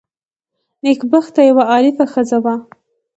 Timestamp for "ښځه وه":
2.13-2.55